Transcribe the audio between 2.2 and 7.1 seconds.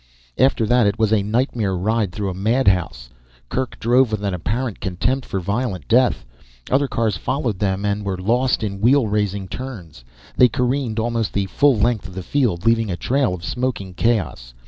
a madhouse. Kerk drove with an apparent contempt for violent death. Other